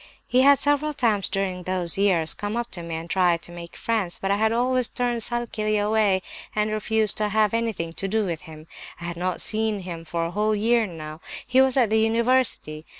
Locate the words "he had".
0.25-0.57